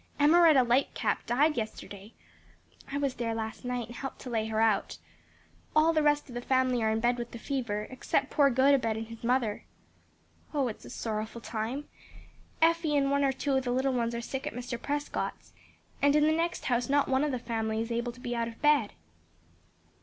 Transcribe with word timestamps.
"Emmaretta 0.19 0.67
Lightcap 0.67 1.23
died 1.27 1.55
yesterday; 1.55 2.11
I 2.91 2.97
was 2.97 3.13
there 3.13 3.35
last 3.35 3.63
night 3.63 3.85
and 3.85 3.95
helped 3.95 4.17
to 4.21 4.31
lay 4.31 4.47
her 4.47 4.59
out. 4.59 4.97
All 5.75 5.93
the 5.93 6.01
rest 6.01 6.27
of 6.27 6.33
the 6.33 6.41
family 6.41 6.81
are 6.81 6.89
in 6.89 6.99
bed 6.99 7.19
with 7.19 7.29
the 7.29 7.37
fever, 7.37 7.85
except 7.87 8.31
poor 8.31 8.49
Gotobed 8.49 8.97
and 8.97 9.05
his 9.09 9.23
mother. 9.23 9.63
"Oh, 10.55 10.67
it's 10.69 10.85
a 10.85 10.89
sorrowful 10.89 11.39
time! 11.41 11.87
Effie 12.63 12.97
and 12.97 13.11
one 13.11 13.23
or 13.23 13.31
two 13.31 13.57
of 13.57 13.63
the 13.63 13.69
little 13.71 13.93
ones 13.93 14.15
are 14.15 14.21
sick 14.21 14.47
at 14.47 14.53
Mr. 14.55 14.81
Prescott's, 14.81 15.53
and 16.01 16.15
in 16.15 16.23
the 16.23 16.31
next 16.33 16.65
house 16.65 16.89
not 16.89 17.07
one 17.07 17.23
of 17.23 17.31
the 17.31 17.37
family 17.37 17.79
is 17.79 17.91
able 17.91 18.11
to 18.11 18.19
be 18.19 18.35
out 18.35 18.47
of 18.47 18.59
bed." 18.59 18.93